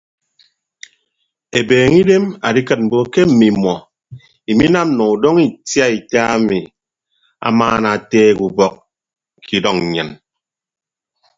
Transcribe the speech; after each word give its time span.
Ebeeñe 1.59 1.95
idem 2.01 2.25
adikịt 2.47 2.79
mbo 2.85 2.99
ke 3.13 3.21
mmimọ 3.29 3.73
iminam 4.51 4.89
nọ 4.97 5.03
udọñọ 5.15 5.41
itiaita 5.49 6.19
ami 6.35 6.59
amaana 7.47 7.87
ateek 7.97 8.37
ubọk 8.47 8.73
ke 9.47 9.53
idʌñ 9.59 9.77
nnyịn. 9.83 10.09